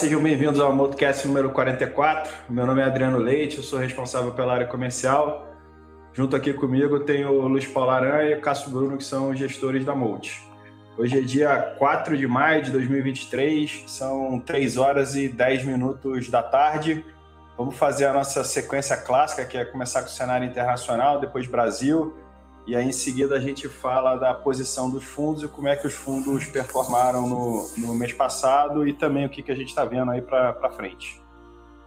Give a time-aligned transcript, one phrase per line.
[0.00, 2.32] sejam bem-vindos ao Motocast número 44.
[2.48, 5.46] Meu nome é Adriano Leite, eu sou responsável pela área comercial.
[6.14, 9.84] Junto aqui comigo tem o Luiz Paulo Aranha e o Cássio Bruno, que são gestores
[9.84, 10.40] da Molt.
[10.96, 16.42] Hoje é dia 4 de maio de 2023, são 3 horas e 10 minutos da
[16.42, 17.04] tarde.
[17.58, 22.16] Vamos fazer a nossa sequência clássica, que é começar com o cenário internacional, depois Brasil,
[22.66, 25.86] e aí em seguida a gente fala da posição dos fundos e como é que
[25.86, 29.84] os fundos performaram no, no mês passado e também o que, que a gente está
[29.84, 31.20] vendo aí para frente.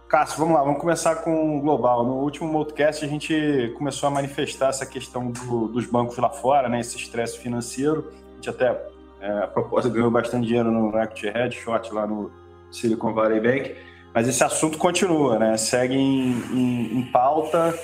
[0.08, 2.04] Cássio, vamos lá, vamos começar com o global.
[2.04, 6.68] No último podcast a gente começou a manifestar essa questão do, dos bancos lá fora,
[6.68, 8.12] né, esse estresse financeiro.
[8.32, 8.80] A gente até,
[9.20, 12.30] é, a propósito, ganhou bastante dinheiro no Equity Headshot lá no
[12.70, 13.74] Silicon Valley Bank,
[14.12, 17.74] mas esse assunto continua, né, segue em, em, em pauta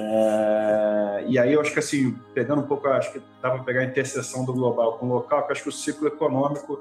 [0.00, 3.80] é, e aí eu acho que assim, pegando um pouco, acho que dá para pegar
[3.80, 6.80] a interseção do global com o local, que acho que o ciclo econômico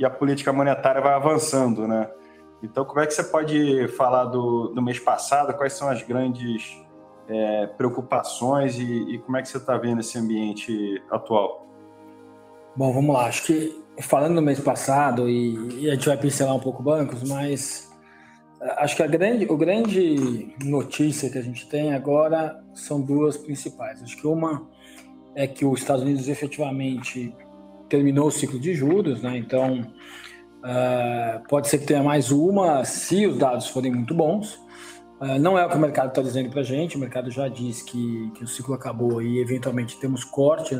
[0.00, 2.10] e a política monetária vai avançando, né?
[2.62, 5.54] Então, como é que você pode falar do, do mês passado?
[5.54, 6.76] Quais são as grandes
[7.28, 11.66] é, preocupações e, e, como é que você está vendo esse ambiente atual?
[12.74, 13.26] Bom, vamos lá.
[13.26, 17.22] Acho que falando do mês passado, e, e a gente vai pincelar um pouco bancos,
[17.22, 17.90] mas
[18.60, 24.02] Acho que a grande, o grande notícia que a gente tem agora são duas principais.
[24.02, 24.66] Acho que uma
[25.34, 27.34] é que os Estados Unidos efetivamente
[27.88, 29.36] terminou o ciclo de juros, né?
[29.36, 34.54] Então uh, pode ser que tenha mais uma se os dados forem muito bons.
[35.20, 36.96] Uh, não é o que o mercado está dizendo para a gente.
[36.96, 40.74] O mercado já diz que, que o ciclo acabou e eventualmente temos corte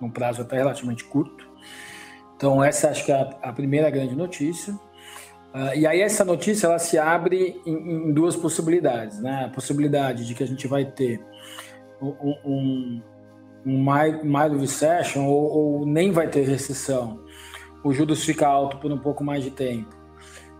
[0.00, 1.46] num prazo até relativamente curto.
[2.36, 4.74] Então essa acho que é a, a primeira grande notícia.
[5.54, 9.46] Uh, e aí essa notícia ela se abre em, em, duas possibilidades, né?
[9.46, 11.24] A possibilidade de que a gente vai ter
[12.02, 13.02] um, um,
[13.64, 13.84] um
[14.22, 17.24] mild recession ou, ou, nem vai ter recessão,
[17.82, 19.96] o juros fica alto por um pouco mais de tempo.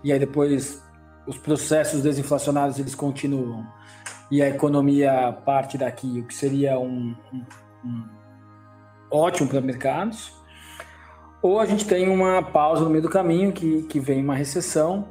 [0.03, 0.82] E aí depois
[1.27, 3.66] os processos desinflacionários eles continuam.
[4.31, 7.15] E a economia parte daqui, o que seria um,
[7.84, 8.04] um
[9.10, 10.38] ótimo para mercados
[11.41, 15.09] ou a gente tem uma pausa no meio do caminho, que, que vem uma recessão,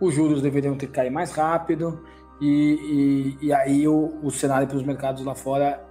[0.00, 2.02] os juros deveriam ter que cair mais rápido,
[2.40, 5.84] e, e, e aí o, o cenário para os mercados lá fora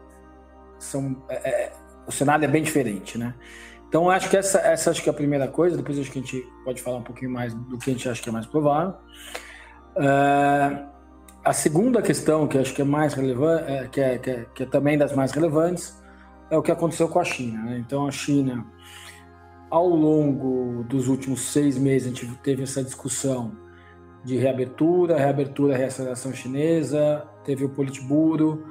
[0.80, 1.24] são.
[1.30, 1.74] É, é,
[2.08, 3.36] o cenário é bem diferente, né?
[3.90, 6.22] Então acho que essa, essa acho que é a primeira coisa, depois acho que a
[6.22, 8.96] gente pode falar um pouquinho mais do que a gente acha que é mais provável.
[9.96, 10.88] Uh,
[11.44, 14.64] a segunda questão que acho que é mais relevante, é, que, é, que, é, que
[14.64, 16.02] é também das mais relevantes,
[16.50, 17.64] é o que aconteceu com a China.
[17.64, 17.78] Né?
[17.80, 18.66] Então a China
[19.70, 23.52] ao longo dos últimos seis meses, a gente teve essa discussão
[24.24, 28.68] de reabertura, reabertura, reaceleração chinesa, teve o Politburo,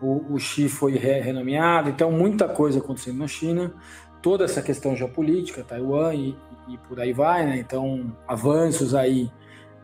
[0.00, 3.74] o, o Xi foi re, renomeado, então muita coisa acontecendo na China,
[4.22, 6.36] toda essa questão geopolítica, Taiwan e,
[6.68, 7.58] e por aí vai, né?
[7.58, 9.30] Então, avanços aí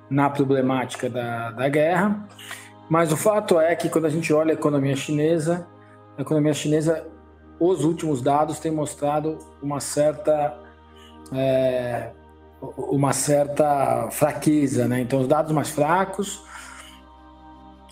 [0.08, 2.26] na problemática da, da guerra.
[2.88, 5.66] Mas o fato é que quando a gente olha a economia chinesa,
[6.18, 7.06] a economia chinesa
[7.60, 10.58] os últimos dados têm mostrado uma certa
[11.32, 12.10] é,
[12.76, 15.00] uma certa fraqueza, né?
[15.00, 16.42] Então os dados mais fracos,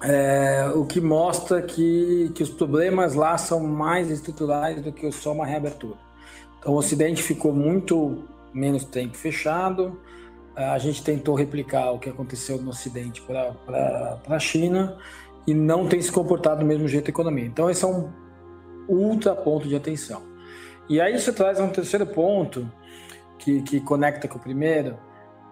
[0.02, 5.32] é, o que mostra que, que os problemas lá são mais estruturais do que só
[5.32, 5.96] uma reabertura.
[6.58, 10.00] Então o Ocidente ficou muito menos tempo fechado.
[10.54, 14.98] A gente tentou replicar o que aconteceu no Ocidente para a China
[15.46, 17.46] e não tem se comportado do mesmo jeito a economia.
[17.46, 18.10] Então esse é um
[18.88, 20.27] ultra ponto de atenção.
[20.88, 22.70] E aí isso traz um terceiro ponto
[23.38, 24.98] que, que conecta com o primeiro,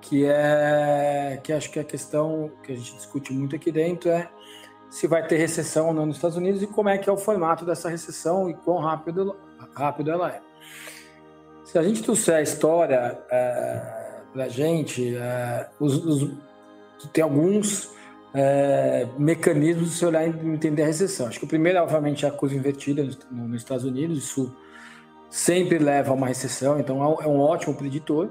[0.00, 4.28] que é que acho que a questão que a gente discute muito aqui dentro é
[4.88, 7.18] se vai ter recessão ou não nos Estados Unidos e como é que é o
[7.18, 9.36] formato dessa recessão e quão rápido,
[9.74, 10.40] rápido ela é.
[11.64, 16.32] Se a gente trouxer a história é, para a gente, é, os, os,
[17.12, 17.90] tem alguns
[18.32, 21.26] é, mecanismos de se olhar e entender a recessão.
[21.26, 24.54] Acho que o primeiro, obviamente, é a curva invertida nos, nos Estados Unidos, isso
[25.30, 28.30] sempre leva a uma recessão, então é um é ótimo preditor.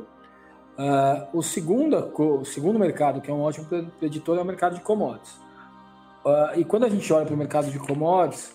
[0.77, 3.65] Uh, o, segundo, o segundo mercado, que é um ótimo
[4.00, 5.33] preditor, é o mercado de commodities.
[6.25, 8.53] Uh, e quando a gente olha para o mercado de commodities,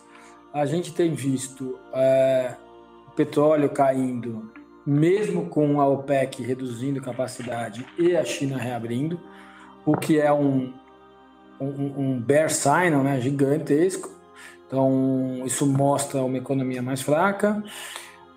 [0.52, 2.56] a gente tem visto uh,
[3.08, 4.52] o petróleo caindo,
[4.84, 9.20] mesmo com a OPEC reduzindo capacidade e a China reabrindo,
[9.87, 10.72] o que é um,
[11.60, 14.10] um, um bear sign né, gigantesco.
[14.66, 17.62] Então, isso mostra uma economia mais fraca.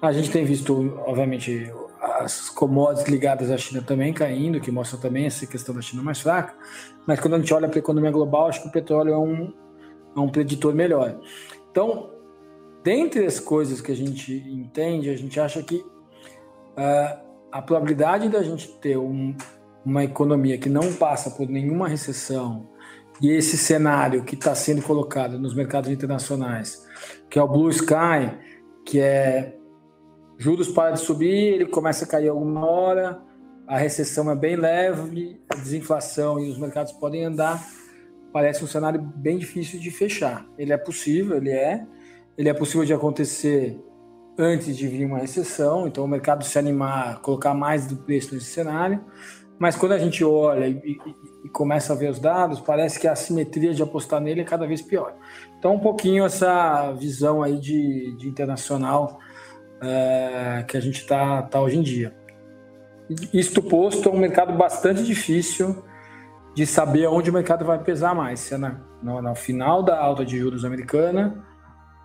[0.03, 1.71] A gente tem visto, obviamente,
[2.01, 6.19] as commodities ligadas à China também caindo, que mostra também essa questão da China mais
[6.19, 6.53] fraca.
[7.07, 9.53] Mas quando a gente olha para a economia global, acho que o petróleo é um,
[10.13, 11.17] é um preditor melhor.
[11.71, 12.09] Então,
[12.83, 18.43] dentre as coisas que a gente entende, a gente acha que uh, a probabilidade da
[18.43, 19.33] gente ter um,
[19.85, 22.67] uma economia que não passa por nenhuma recessão
[23.21, 26.85] e esse cenário que está sendo colocado nos mercados internacionais,
[27.29, 28.37] que é o Blue Sky,
[28.85, 29.62] que é
[30.37, 33.21] juros para de subir, ele começa a cair alguma hora,
[33.67, 37.65] a recessão é bem leve, a desinflação e os mercados podem andar,
[38.31, 40.45] parece um cenário bem difícil de fechar.
[40.57, 41.85] Ele é possível, ele é,
[42.37, 43.79] ele é possível de acontecer
[44.37, 48.47] antes de vir uma recessão, então o mercado se animar, colocar mais do preço nesse
[48.47, 49.03] cenário,
[49.59, 50.97] mas quando a gente olha e, e,
[51.45, 54.65] e, começa a ver os dados, parece que a simetria de apostar nele é cada
[54.65, 55.15] vez pior.
[55.57, 59.19] Então, um pouquinho essa visão aí de, de internacional
[59.83, 62.15] é, que a gente está tá hoje em dia.
[63.33, 65.83] Isto posto, é um mercado bastante difícil
[66.55, 69.99] de saber onde o mercado vai pesar mais, se é na, no, no final da
[69.99, 71.43] alta de juros americana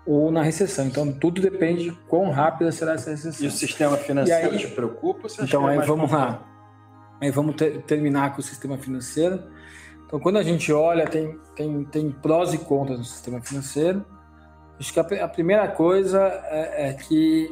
[0.07, 0.87] ou na recessão.
[0.87, 3.45] Então, tudo depende de quão rápida será essa recessão.
[3.45, 5.29] E o sistema financeiro aí, te preocupa?
[5.41, 6.43] então, é aí vamos lá.
[7.21, 9.43] Aí vamos ter, terminar com o sistema financeiro.
[10.07, 14.03] Então, quando a gente olha, tem, tem, tem prós e contras no sistema financeiro.
[14.81, 17.49] Acho que a, a primeira coisa é, é, que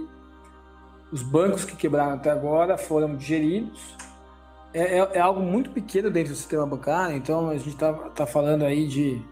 [1.17, 3.97] os bancos que quebraram até agora foram geridos.
[4.75, 8.27] É, é, é algo muito pequeno dentro do sistema bancário, então a gente está tá
[8.27, 9.23] falando aí de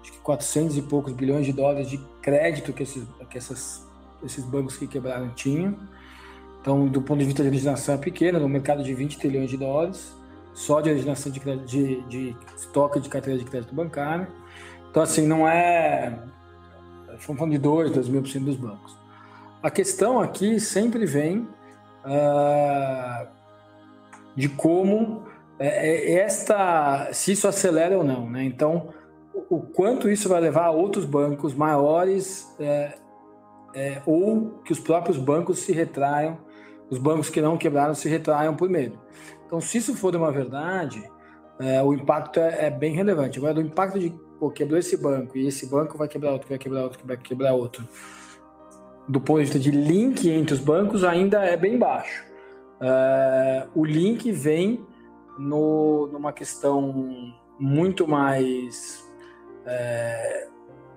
[0.00, 3.84] acho que 400 e poucos bilhões de dólares de crédito que esses, que essas,
[4.22, 5.76] esses bancos que quebraram tinham.
[6.60, 9.56] Então, do ponto de vista de originação é pequena, no mercado de 20 trilhões de
[9.56, 10.14] dólares,
[10.54, 14.28] só de originação de, de, de estoque de carteira de crédito bancário.
[14.88, 16.20] Então, assim, não é.
[17.18, 19.01] Estamos falando de 2, 2 mil por cento dos bancos.
[19.62, 21.48] A questão aqui sempre vem
[22.04, 23.26] uh,
[24.34, 25.24] de como
[25.58, 27.10] é, é, esta.
[27.12, 28.42] se isso acelera ou não, né?
[28.42, 28.88] Então,
[29.48, 32.98] o quanto isso vai levar a outros bancos maiores é,
[33.74, 36.38] é, ou que os próprios bancos se retraiam
[36.92, 38.98] os bancos que não quebraram se retraiam por medo.
[39.46, 41.02] Então, se isso for uma verdade,
[41.58, 43.38] é, o impacto é, é, bem relevante.
[43.38, 46.58] Agora, do impacto de pô, quebrou esse banco e esse banco vai quebrar outro, vai
[46.58, 47.88] quebrar outro, vai quebrar outro,
[49.08, 52.24] do ponto de vista de link entre os bancos, ainda é bem baixo.
[52.80, 54.84] É, o link vem
[55.38, 59.02] no, numa questão muito mais
[59.66, 60.48] é,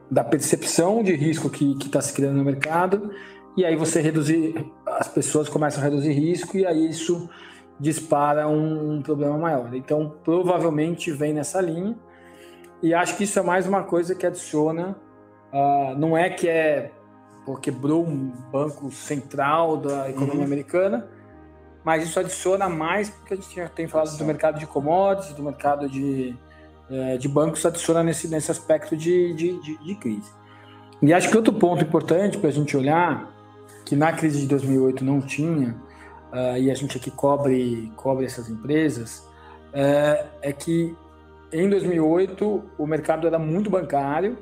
[0.10, 3.12] da percepção de risco que está se criando no mercado
[3.58, 7.30] e aí você reduzir, as pessoas começam a reduzir risco e aí isso
[7.80, 9.74] dispara um, um problema maior.
[9.74, 11.96] Então, provavelmente vem nessa linha
[12.82, 14.96] e acho que isso é mais uma coisa que adiciona,
[15.54, 16.92] uh, não é que é
[17.54, 20.46] quebrou um banco central da economia uhum.
[20.46, 21.08] americana,
[21.84, 25.44] mas isso adiciona mais porque a gente já tem falado do mercado de commodities, do
[25.44, 26.36] mercado de,
[26.90, 30.32] eh, de bancos, adiciona nesse, nesse aspecto de, de, de, de crise.
[31.02, 33.32] E acho que outro ponto importante para a gente olhar
[33.86, 35.76] que na crise de 2008 não tinha,
[36.32, 39.20] uh, e a gente aqui cobre, cobre essas empresas,
[39.70, 40.96] uh, é que
[41.54, 44.38] em 2008 o mercado era muito bancário,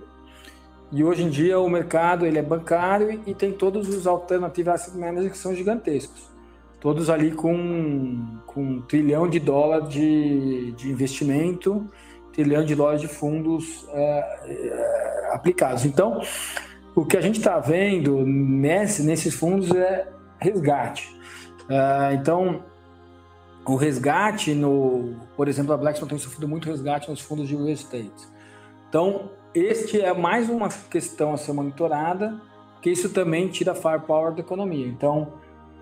[0.94, 4.96] e hoje em dia o mercado ele é bancário e tem todos os alternativos asset
[4.96, 6.32] managers que são gigantescos.
[6.80, 11.90] Todos ali com, com um trilhão de dólares de, de investimento,
[12.32, 15.84] trilhão de dólares de fundos uh, aplicados.
[15.84, 16.22] Então,
[16.94, 20.08] o que a gente está vendo nesse, nesses fundos é
[20.38, 21.10] resgate.
[21.62, 22.64] Uh, então,
[23.66, 27.70] o resgate no, por exemplo, a Blackstone tem sofrido muito resgate nos fundos de real
[27.70, 28.28] estate.
[28.90, 32.40] Então, este é mais uma questão a ser monitorada,
[32.82, 34.88] que isso também tira firepower da economia.
[34.88, 35.34] Então,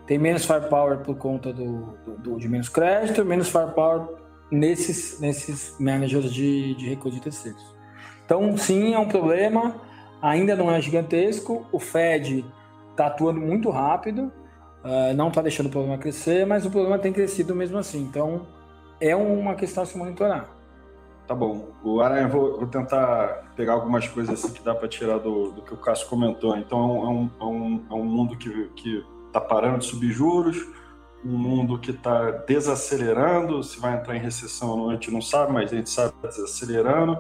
[0.06, 4.08] tem menos firepower por conta do, do, de menos crédito, menos firepower
[4.51, 7.75] nesses, nesses managers de, de recursos de terceiros.
[8.25, 9.75] Então, sim, é um problema
[10.22, 11.66] ainda não é gigantesco.
[11.72, 12.46] O Fed
[12.92, 14.32] está atuando muito rápido,
[14.84, 18.01] uh, não está deixando o problema crescer, mas o problema tem crescido mesmo assim.
[18.01, 18.46] Então,
[19.00, 20.48] é uma questão a se monitorar.
[21.32, 21.70] Tá bom.
[21.82, 25.62] O Aranha, vou, vou tentar pegar algumas coisas assim que dá para tirar do, do,
[25.62, 26.58] que o Cássio comentou.
[26.58, 28.50] Então, é um, é um, é um mundo que
[29.28, 30.58] está parando de subir juros,
[31.24, 33.64] um mundo que está desacelerando.
[33.64, 36.28] Se vai entrar em recessão, a gente não sabe, mas a gente sabe que está
[36.28, 37.18] desacelerando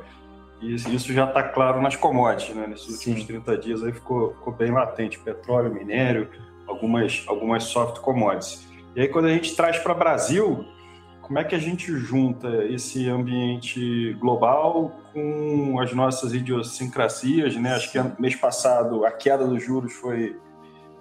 [0.59, 2.67] e isso já está claro nas commodities, né?
[2.67, 3.27] Nesses últimos Sim.
[3.27, 6.29] 30 dias aí ficou, ficou bem latente, petróleo, minério,
[6.67, 8.67] algumas, algumas soft commodities.
[8.93, 10.65] E aí quando a gente traz para o Brasil,
[11.31, 17.73] como é que a gente junta esse ambiente global com as nossas idiosincrasias, né?
[17.73, 20.37] Acho que mês passado a queda dos juros foi,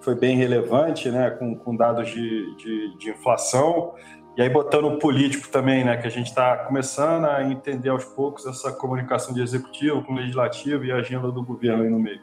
[0.00, 1.30] foi bem relevante, né?
[1.30, 3.92] Com, com dados de, de, de inflação.
[4.36, 8.04] E aí botando o político também, né, que a gente está começando a entender aos
[8.04, 11.98] poucos essa comunicação de executivo com o legislativo e a agenda do governo aí no
[11.98, 12.22] meio.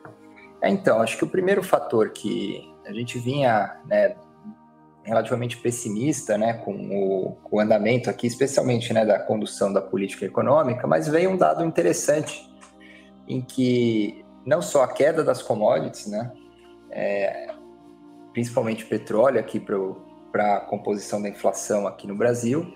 [0.62, 4.16] É, então, acho que o primeiro fator que a gente vinha né,
[5.08, 10.86] relativamente pessimista né, com o, o, andamento aqui, especialmente né, da condução da política econômica,
[10.86, 12.46] mas veio um dado interessante
[13.26, 16.32] em que não só a queda das commodities, né,
[16.92, 17.48] é,
[18.34, 22.68] principalmente petróleo aqui para a composição da inflação aqui no Brasil,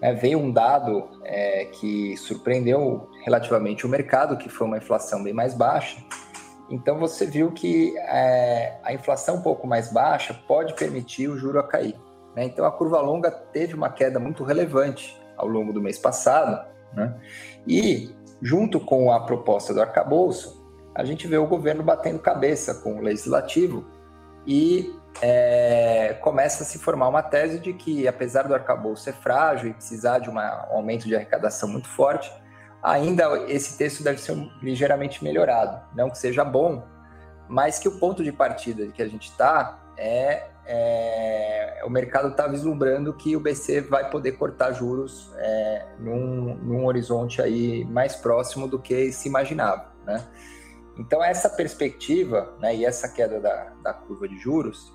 [0.00, 5.32] né, veio um dado é, que surpreendeu relativamente o mercado, que foi uma inflação bem
[5.32, 5.96] mais baixa,
[6.70, 11.58] então você viu que é, a inflação um pouco mais baixa pode permitir o juro
[11.58, 11.96] a cair.
[12.36, 12.44] Né?
[12.44, 16.66] Então a curva longa teve uma queda muito relevante ao longo do mês passado.
[16.92, 17.14] Né?
[17.66, 20.58] E junto com a proposta do arcabouço,
[20.94, 23.86] a gente vê o governo batendo cabeça com o legislativo
[24.46, 29.70] e é, começa a se formar uma tese de que, apesar do arcabouço ser frágil
[29.70, 32.30] e precisar de um aumento de arrecadação muito forte,
[32.82, 35.80] ainda esse texto deve ser ligeiramente melhorado.
[35.94, 36.82] Não que seja bom,
[37.48, 42.46] mas que o ponto de partida que a gente está é, é, o mercado está
[42.46, 48.68] vislumbrando que o BC vai poder cortar juros é, num, num, horizonte aí mais próximo
[48.68, 50.24] do que se imaginava, né?
[50.96, 54.92] Então essa perspectiva né, e essa queda da, da curva de juros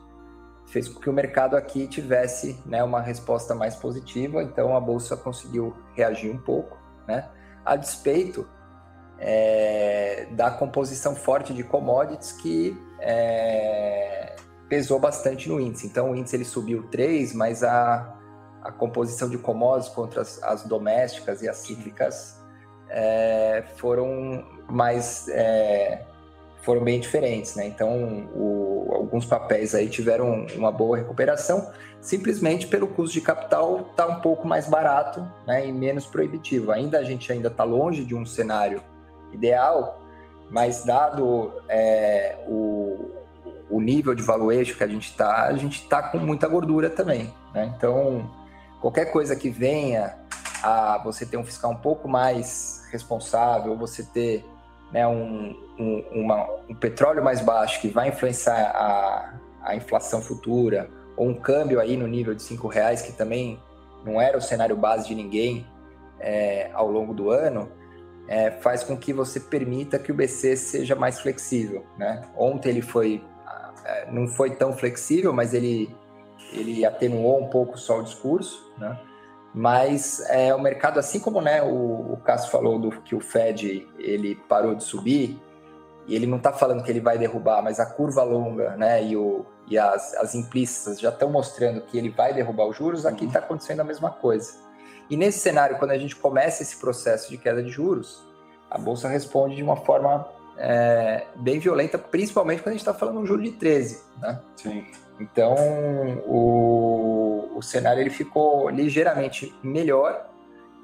[0.68, 5.18] fez com que o mercado aqui tivesse né, uma resposta mais positiva, então a bolsa
[5.18, 7.30] conseguiu reagir um pouco, né?
[7.66, 8.48] A despeito
[9.20, 14.36] é, da composição forte de commodities que é,
[14.68, 15.88] pesou bastante no índice.
[15.88, 18.16] Então, o índice ele subiu 3, mas a,
[18.62, 22.42] a composição de commodities contra as, as domésticas e as cíclicas
[22.90, 26.06] é, foram mais é,
[26.64, 27.68] foram bem diferentes, né?
[27.68, 31.70] Então, o, alguns papéis aí tiveram uma boa recuperação,
[32.02, 36.72] simplesmente pelo custo de capital tá um pouco mais barato, né, e menos proibitivo.
[36.72, 38.82] Ainda a gente ainda está longe de um cenário
[39.32, 40.02] ideal,
[40.50, 43.12] mas dado é, o,
[43.70, 47.34] o nível de valuation que a gente está, a gente está com muita gordura também,
[47.54, 47.74] né?
[47.76, 48.30] Então,
[48.80, 50.18] qualquer coisa que venha
[50.62, 54.46] a você ter um fiscal um pouco mais responsável, você ter
[54.94, 59.34] né, um, um, uma, um petróleo mais baixo que vai influenciar a,
[59.64, 63.60] a inflação futura, ou um câmbio aí no nível de cinco reais, que também
[64.06, 65.66] não era o cenário base de ninguém
[66.20, 67.72] é, ao longo do ano,
[68.28, 71.86] é, faz com que você permita que o BC seja mais flexível.
[71.98, 72.22] Né?
[72.38, 73.24] Ontem ele foi,
[73.84, 75.94] é, não foi tão flexível, mas ele,
[76.52, 78.98] ele atenuou um pouco só o discurso, né?
[79.54, 83.88] Mas é, o mercado, assim como né, o, o Cássio falou do que o Fed
[84.00, 85.40] ele parou de subir,
[86.08, 89.16] e ele não está falando que ele vai derrubar, mas a curva longa né, e,
[89.16, 93.26] o, e as, as implícitas já estão mostrando que ele vai derrubar os juros, aqui
[93.26, 94.54] está acontecendo a mesma coisa.
[95.10, 98.24] E nesse cenário, quando a gente começa esse processo de queda de juros,
[98.70, 103.18] a Bolsa responde de uma forma é, bem violenta, principalmente quando a gente está falando
[103.18, 104.02] de um juro de 13.
[104.20, 104.40] Né?
[104.56, 104.86] Sim.
[105.20, 105.56] Então,
[106.26, 106.93] o,
[107.56, 110.30] o cenário ele ficou ligeiramente melhor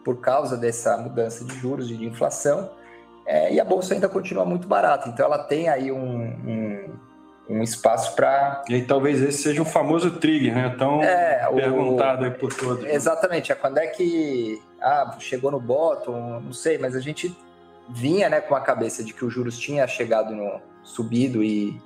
[0.04, 2.70] por causa dessa mudança de juros e de inflação,
[3.26, 5.08] é, e a bolsa ainda continua muito barata.
[5.08, 7.00] Então, ela tem aí um, um,
[7.48, 8.64] um espaço para.
[8.68, 10.76] E aí, talvez esse seja o famoso trigger, né?
[10.80, 12.26] Tão é, perguntado o...
[12.26, 12.84] aí por todos.
[12.86, 13.52] Exatamente.
[13.52, 17.36] É quando é que ah, chegou no bottom, não sei, mas a gente
[17.90, 21.80] vinha né, com a cabeça de que os juros tinha chegado no subido e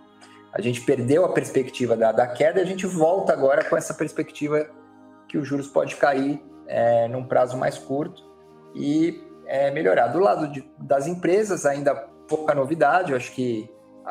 [0.54, 3.94] a gente perdeu a perspectiva da, da queda e a gente volta agora com essa
[3.94, 4.70] perspectiva
[5.28, 8.24] que os juros pode cair é, num prazo mais curto
[8.76, 10.08] e é, melhorar.
[10.08, 11.96] Do lado de, das empresas, ainda
[12.28, 13.68] pouca novidade, eu acho que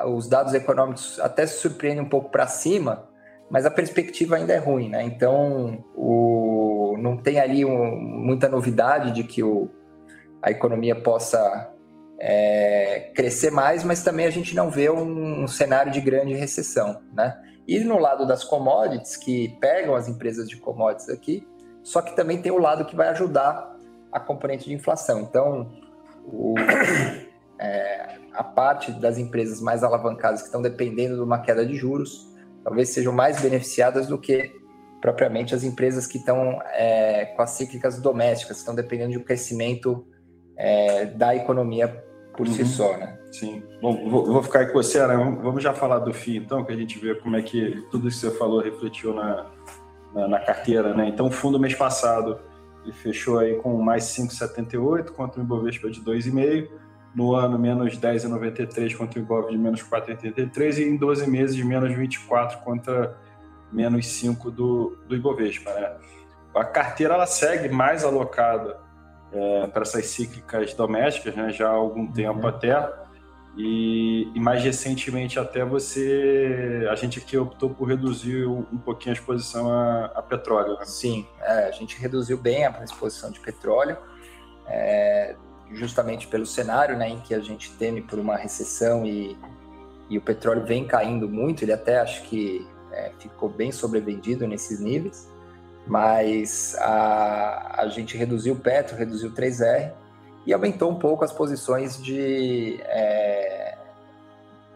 [0.07, 3.09] os dados econômicos até se surpreendem um pouco para cima,
[3.49, 5.03] mas a perspectiva ainda é ruim, né?
[5.05, 9.69] Então, o, não tem ali um, muita novidade de que o,
[10.41, 11.72] a economia possa
[12.25, 17.03] é, crescer mais, mas também a gente não vê um, um, cenário de grande recessão,
[17.13, 17.37] né?
[17.67, 21.45] E no lado das commodities, que pegam as empresas de commodities aqui,
[21.83, 23.77] só que também tem o lado que vai ajudar
[24.13, 25.21] a componente de inflação.
[25.21, 25.73] Então,
[26.25, 26.55] o,
[27.59, 32.29] é, a parte das empresas mais alavancadas que estão dependendo de uma queda de juros,
[32.63, 34.49] talvez sejam mais beneficiadas do que
[35.01, 40.07] propriamente as empresas que estão é, com as cíclicas domésticas, estão dependendo de um crescimento
[40.57, 42.53] é, da economia por uhum.
[42.53, 43.19] si só, né?
[43.31, 43.63] Sim.
[43.81, 45.17] Bom, vou, vou, ficar aí com você, né?
[45.17, 48.21] Vamos já falar do FII, então, que a gente vê como é que tudo isso
[48.21, 49.47] que você falou refletiu na,
[50.15, 51.09] na, na carteira, né?
[51.09, 52.39] Então, o fundo mês passado
[52.85, 56.69] ele fechou aí com mais 5,78 contra o Ibovespa de 2,5,
[57.15, 61.63] no ano menos 10,93 contra o Ibov de menos 4,83 e em 12 meses de
[61.63, 63.17] menos 24 contra
[63.71, 65.97] menos 5 do, do Ibovespa, né?
[66.55, 68.79] A carteira ela segue mais alocada
[69.33, 72.49] é, para essas cíclicas domésticas, né, já há algum tempo uhum.
[72.49, 73.03] até.
[73.57, 79.19] E, e, mais recentemente até você, a gente aqui optou por reduzir um pouquinho a
[79.19, 80.79] exposição a, a petróleo.
[80.79, 80.85] Né?
[80.87, 83.99] Sim, é, a gente reduziu bem a exposição de petróleo,
[84.67, 85.37] é,
[85.71, 89.37] justamente pelo cenário né, em que a gente teme por uma recessão e,
[90.09, 94.81] e o petróleo vem caindo muito, ele até acho que é, ficou bem sobrevendido nesses
[94.81, 95.31] níveis,
[95.87, 99.93] mas a, a gente reduziu o petro, reduziu o 3R,
[100.47, 103.79] e aumentou um pouco as posições de é,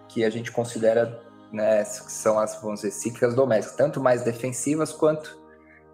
[0.08, 1.20] que a gente considera
[1.52, 5.38] né, que são as vamos dizer, cíclicas domésticas, tanto mais defensivas quanto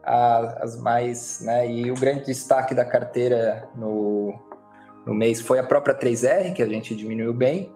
[0.02, 1.40] a, as mais.
[1.40, 4.34] Né, e o grande destaque da carteira no,
[5.06, 7.72] no mês foi a própria 3R, que a gente diminuiu bem,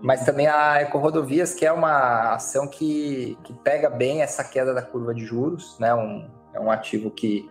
[0.00, 4.82] mas também a Ecorodovias, que é uma ação que, que pega bem essa queda da
[4.82, 7.50] curva de juros, né, um, é um ativo que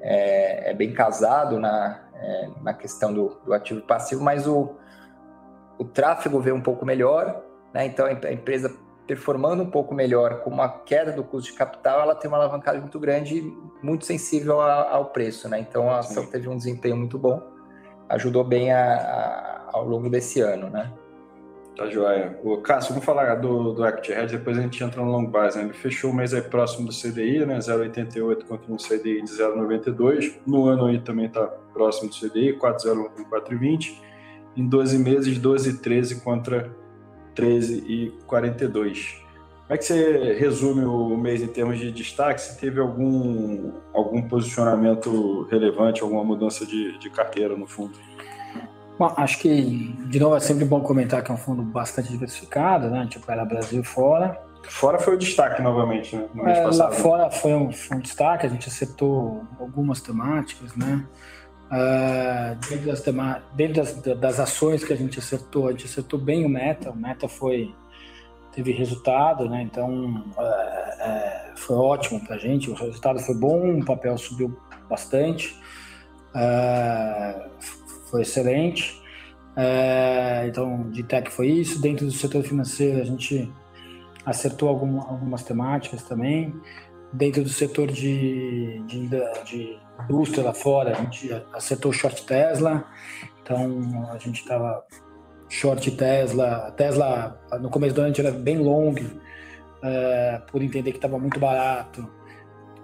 [0.00, 4.76] é, é bem casado na, é, na questão do, do, ativo passivo, mas o,
[5.78, 7.42] o tráfego veio um pouco melhor,
[7.72, 7.86] né?
[7.86, 8.74] então a empresa
[9.08, 12.82] performando um pouco melhor com uma queda do custo de capital, ela tem uma alavancagem
[12.82, 13.42] muito grande e
[13.82, 15.58] muito sensível a, ao preço, né?
[15.58, 16.30] Então a ação Sim.
[16.30, 17.42] teve um desempenho muito bom,
[18.10, 20.92] ajudou bem a, a, ao longo desse ano, né?
[21.78, 22.36] Tá joia.
[22.42, 25.56] O Cássio, vamos falar do, do Hedge, depois a gente entra no long base.
[25.56, 25.62] Né?
[25.62, 27.58] Ele fechou o mês aí próximo do CDI, né?
[27.58, 30.40] 0,88 contra um CDI de 0,92.
[30.44, 33.96] No ano aí também está próximo do CDI, 4,01 com 4,20.
[34.56, 36.68] Em 12 meses, 12,13 contra
[37.36, 39.28] 13,42.
[39.68, 42.40] Como é que você resume o mês em termos de destaque?
[42.40, 47.96] Se teve algum, algum posicionamento relevante, alguma mudança de, de carteira no fundo?
[48.98, 49.62] Bom, acho que,
[50.08, 53.06] de novo, é sempre bom comentar que é um fundo bastante diversificado, né?
[53.08, 54.36] Tipo, era Brasil fora.
[54.64, 56.28] Fora foi o destaque novamente, né?
[56.34, 61.06] No é, lá fora foi um, foi um, destaque, a gente acertou algumas temáticas, né?
[61.70, 66.18] Uh, dentro, das, tema dentro das, das, ações que a gente acertou, a gente acertou
[66.18, 67.74] bem o Meta, o Meta foi
[68.52, 69.62] teve resultado, né?
[69.62, 74.58] Então uh, uh, foi ótimo para a gente, o resultado foi bom, o papel subiu
[74.88, 75.54] bastante.
[76.34, 77.48] Uh,
[78.10, 79.00] foi excelente.
[79.56, 81.80] É, então, de tech foi isso.
[81.80, 83.52] Dentro do setor financeiro, a gente
[84.24, 86.54] acertou algum, algumas temáticas também.
[87.12, 89.08] Dentro do setor de, de,
[89.44, 92.84] de indústria lá fora, a gente acertou short Tesla.
[93.42, 94.84] Então, a gente estava
[95.48, 96.72] short Tesla.
[96.76, 98.94] Tesla, no começo do ano, era bem long,
[99.82, 102.08] é, por entender que estava muito barato.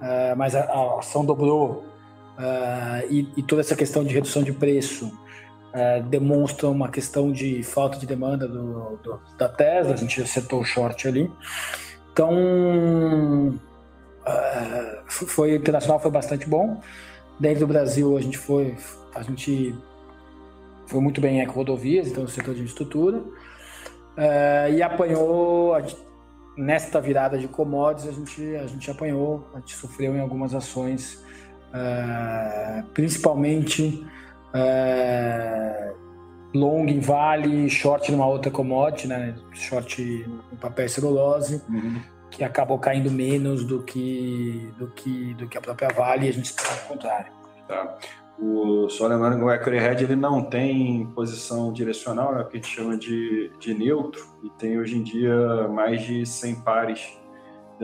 [0.03, 1.93] É, mas a, a ação dobrou
[2.38, 7.62] uh, e, e, toda essa questão de redução de preço uh, demonstra uma questão de
[7.62, 11.31] falta de demanda do, do, da Tesla, a gente acertou o short ali.
[12.12, 13.59] Então,
[14.27, 16.81] uh, foi internacional foi bastante bom.
[17.38, 18.77] Dentro do Brasil, a gente foi,
[19.14, 19.75] a gente
[20.87, 25.75] foi muito bem em rodovias, então o setor de infraestrutura, uh, e apanhou,
[26.57, 31.23] nesta virada de commodities, a gente, a gente apanhou, a gente sofreu em algumas ações
[31.75, 34.07] é, principalmente
[34.55, 35.93] é,
[36.55, 39.35] long em vale, short numa outra commodity, né?
[39.53, 42.01] short em papel e celulose, uhum.
[42.31, 46.33] que acabou caindo menos do que, do que, do que a própria Vale e a
[46.33, 47.33] gente está ao contrário.
[47.67, 47.99] Tá.
[48.39, 52.61] O, só lembrando que o Equity Hedge ele não tem posição direcional, né, que a
[52.61, 57.24] gente chama de, de neutro, e tem hoje em dia mais de 100 pares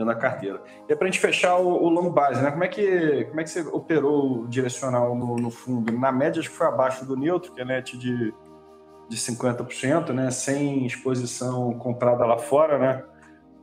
[0.01, 0.61] dentro da carteira.
[0.89, 2.51] E é para a gente fechar o, o, long base, né?
[2.51, 5.91] Como é que, como é que você operou o direcional no, no fundo?
[5.91, 8.33] Na média, acho que foi abaixo do neutro, que é net de,
[9.09, 10.31] de 50%, né?
[10.31, 13.03] Sem exposição comprada lá fora, né?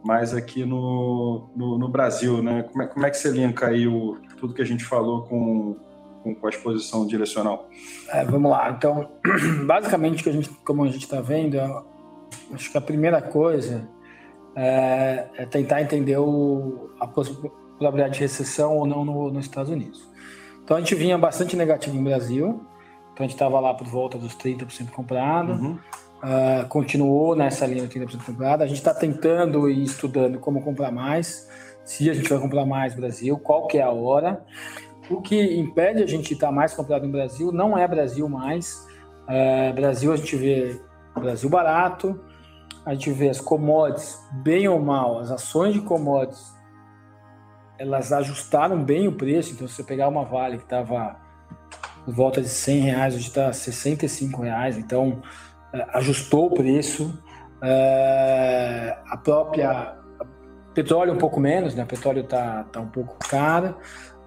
[0.04, 2.62] Mas aqui no, no, no Brasil, né?
[2.62, 5.76] Como é, como é que você linka aí o, tudo que a gente falou com,
[6.22, 7.68] com, com a exposição direcional?
[8.10, 8.70] É, vamos lá.
[8.70, 9.10] Então,
[9.66, 11.58] basicamente, a gente, como a gente está vendo,
[12.52, 13.88] acho que a primeira coisa
[14.54, 20.06] é, é tentar entender o, a probabilidade de recessão ou não no, nos Estados Unidos.
[20.64, 22.60] Então a gente vinha bastante negativo no Brasil,
[23.12, 25.78] então a gente estava lá por volta dos 30% comprado, uhum.
[26.22, 28.62] uh, continuou nessa linha de 30% comprado.
[28.62, 31.48] A gente está tentando e estudando como comprar mais,
[31.84, 34.44] se a gente vai comprar mais Brasil, qual que é a hora.
[35.08, 38.86] O que impede a gente estar mais comprado no Brasil não é Brasil mais.
[39.24, 40.78] Uh, Brasil a gente vê
[41.18, 42.20] Brasil barato,
[42.88, 46.56] a gente vê as commodities, bem ou mal, as ações de commodities,
[47.78, 49.52] elas ajustaram bem o preço.
[49.52, 51.16] Então, se você pegar uma Vale que estava
[52.02, 54.78] por volta de 100 reais, hoje está 65 reais.
[54.78, 55.20] Então,
[55.70, 57.22] é, ajustou o preço.
[57.62, 59.94] É, a própria
[60.72, 61.84] petróleo um pouco menos, né?
[61.84, 63.76] Petróleo está tá um pouco caro.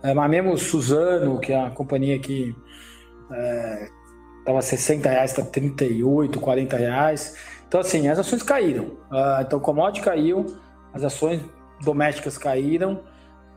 [0.03, 2.55] É, mas mesmo Suzano, que é a companhia que
[4.39, 7.35] estava é, 60 reais, está 38, 40 reais.
[7.71, 8.83] Então, assim, as ações caíram.
[9.09, 10.57] Uh, então, o commodity caiu,
[10.93, 11.39] as ações
[11.81, 12.99] domésticas caíram,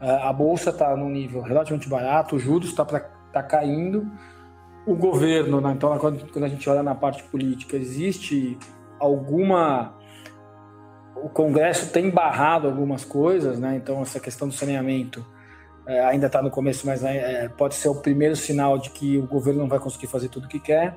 [0.01, 4.09] uh, a bolsa está num nível relativamente barato, o juros está tá caindo.
[4.87, 8.57] O governo, né, então, quando, quando a gente olha na parte política, existe
[9.01, 9.93] alguma
[11.17, 13.75] o Congresso tem barrado algumas coisas, né?
[13.77, 15.27] Então essa questão do saneamento
[15.87, 19.27] é, ainda está no começo, mas é, pode ser o primeiro sinal de que o
[19.27, 20.97] governo não vai conseguir fazer tudo o que quer.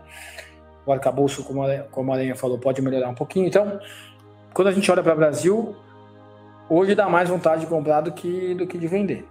[0.87, 3.45] O arcabouço, como a, como a Aranha falou, pode melhorar um pouquinho.
[3.45, 3.79] Então,
[4.53, 5.75] quando a gente olha para o Brasil,
[6.69, 9.27] hoje dá mais vontade de comprar do que, do que de vender.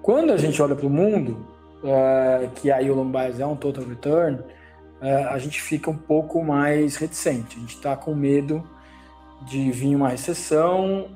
[0.00, 1.44] Quando a gente olha para o mundo,
[1.84, 4.38] é, que aí o bias é um total return,
[5.00, 7.56] é, a gente fica um pouco mais reticente.
[7.56, 8.64] A gente está com medo
[9.42, 11.08] de vir uma recessão,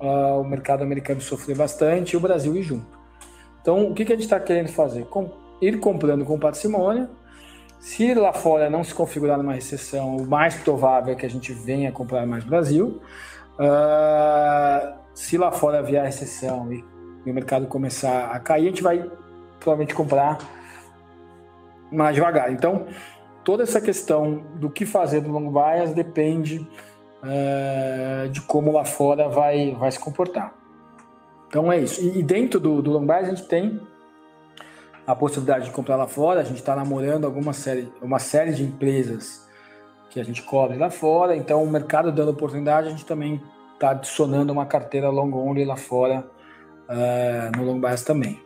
[0.00, 2.86] uh, o mercado americano sofrer bastante e o Brasil ir junto.
[3.60, 5.04] Então, o que, que a gente está querendo fazer?
[5.06, 5.30] Com,
[5.60, 7.08] ir comprando com parcimônia.
[7.86, 11.52] Se lá fora não se configurar uma recessão, o mais provável é que a gente
[11.52, 13.00] venha comprar mais Brasil.
[13.60, 16.84] Uh, se lá fora vier a recessão e,
[17.24, 19.08] e o mercado começar a cair, a gente vai
[19.60, 20.38] provavelmente comprar
[21.92, 22.52] mais devagar.
[22.52, 22.86] Então,
[23.44, 26.68] toda essa questão do que fazer do long bias depende
[27.22, 30.52] é, de como lá fora vai, vai se comportar.
[31.46, 32.02] Então é isso.
[32.02, 33.80] E, dentro do, do long a gente tem
[35.06, 36.40] a possibilidade de comprar lá fora.
[36.40, 39.46] A gente está namorando alguma série, uma série de empresas
[40.10, 41.36] que a gente cobre lá fora.
[41.36, 43.40] Então o mercado dando oportunidade, a gente também
[43.74, 46.26] está adicionando uma carteira long only lá fora
[46.88, 48.40] é, no long bias também.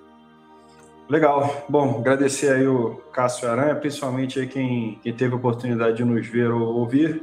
[1.08, 1.64] Legal.
[1.68, 6.26] Bom, agradecer aí o Cássio Aranha, principalmente aí quem, quem teve a oportunidade de nos
[6.26, 7.22] ver ou ouvir.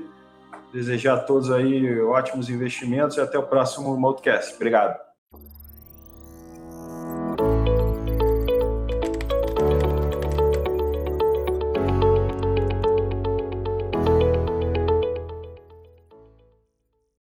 [0.73, 4.55] Desejar a todos aí ótimos investimentos e até o próximo Modcast.
[4.55, 5.06] Obrigado.